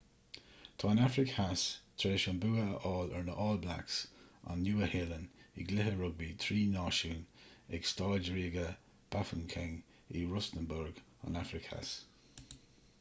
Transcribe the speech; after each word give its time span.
tá 0.81 0.87
an 0.91 0.99
afraic 1.07 1.33
theas 1.33 1.63
tar 2.03 2.13
éis 2.15 2.23
an 2.31 2.39
bua 2.45 2.63
a 2.69 2.77
fháil 2.85 3.11
ar 3.19 3.27
na 3.27 3.35
all 3.43 3.59
blacks 3.65 3.97
an 4.53 4.63
nua-shéalainn 4.69 5.27
i 5.63 5.67
gcluiche 5.67 5.93
rugbaí 5.99 6.31
trí 6.45 6.57
náisiún 6.71 7.21
ag 7.79 7.87
staid 7.93 8.31
ríoga 8.39 8.65
bafokeng 9.17 9.79
in 10.21 10.27
rustenburg 10.35 11.03
an 11.29 11.41
afraic 11.45 11.71
theas 11.75 11.93